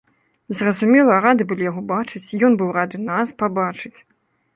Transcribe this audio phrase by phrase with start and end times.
[0.59, 3.95] Зразумела, рады былі яго бачыць, ён быў рады нас пабачыць.